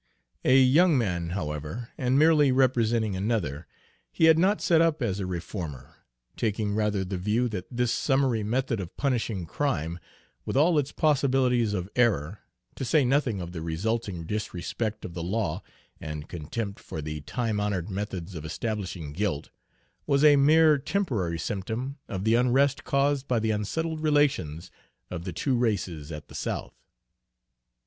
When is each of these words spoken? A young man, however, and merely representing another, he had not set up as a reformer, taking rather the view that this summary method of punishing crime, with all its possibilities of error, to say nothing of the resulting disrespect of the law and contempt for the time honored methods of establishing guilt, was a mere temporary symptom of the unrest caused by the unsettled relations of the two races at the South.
A 0.43 0.57
young 0.59 0.97
man, 0.97 1.29
however, 1.29 1.89
and 1.95 2.17
merely 2.17 2.51
representing 2.51 3.15
another, 3.15 3.67
he 4.11 4.23
had 4.25 4.39
not 4.39 4.59
set 4.59 4.81
up 4.81 4.99
as 4.99 5.19
a 5.19 5.27
reformer, 5.27 5.97
taking 6.35 6.73
rather 6.73 7.05
the 7.05 7.19
view 7.19 7.47
that 7.49 7.67
this 7.69 7.91
summary 7.91 8.41
method 8.41 8.79
of 8.79 8.97
punishing 8.97 9.45
crime, 9.45 9.99
with 10.43 10.57
all 10.57 10.79
its 10.79 10.91
possibilities 10.91 11.75
of 11.75 11.87
error, 11.95 12.39
to 12.77 12.83
say 12.83 13.05
nothing 13.05 13.39
of 13.39 13.51
the 13.51 13.61
resulting 13.61 14.25
disrespect 14.25 15.05
of 15.05 15.13
the 15.13 15.21
law 15.21 15.61
and 15.99 16.27
contempt 16.27 16.79
for 16.79 16.99
the 16.99 17.21
time 17.21 17.59
honored 17.59 17.91
methods 17.91 18.33
of 18.33 18.43
establishing 18.43 19.13
guilt, 19.13 19.51
was 20.07 20.23
a 20.23 20.35
mere 20.35 20.79
temporary 20.79 21.37
symptom 21.37 21.99
of 22.07 22.23
the 22.23 22.33
unrest 22.33 22.83
caused 22.83 23.27
by 23.27 23.37
the 23.37 23.51
unsettled 23.51 23.99
relations 24.01 24.71
of 25.11 25.25
the 25.25 25.31
two 25.31 25.55
races 25.55 26.11
at 26.11 26.27
the 26.27 26.33
South. 26.33 26.73